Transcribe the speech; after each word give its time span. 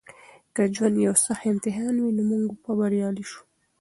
که 0.55 0.61
ژوند 0.75 0.95
یو 1.07 1.13
سخت 1.25 1.43
امتحان 1.51 1.95
وي 1.99 2.11
نو 2.17 2.21
موږ 2.29 2.43
به 2.63 2.71
بریالي 2.79 3.23
شو. 3.31 3.41